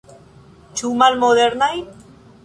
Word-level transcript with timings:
Ĉu 0.79 0.89
malmodernaj? 1.01 1.69